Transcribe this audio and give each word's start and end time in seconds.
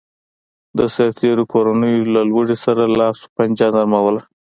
د 0.77 0.79
سرتېرو 0.95 1.43
کورنیو 1.53 2.09
له 2.13 2.21
لوږې 2.29 2.57
سره 2.65 2.83
لاس 2.99 3.17
و 3.23 3.31
پنجه 3.35 3.67
نرموله 3.75 4.21